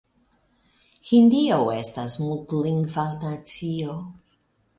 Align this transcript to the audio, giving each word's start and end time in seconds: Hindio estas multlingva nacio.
Hindio 1.09 1.59
estas 1.81 2.15
multlingva 2.25 3.05
nacio. 3.27 4.01